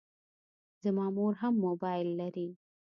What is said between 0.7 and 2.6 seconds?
زما مور هم موبایل لري.